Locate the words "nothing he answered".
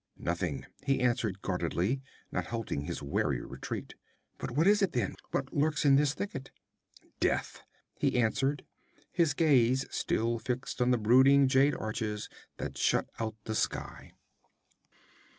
0.17-1.43